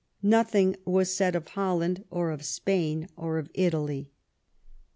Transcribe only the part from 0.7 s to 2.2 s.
was said of Holland..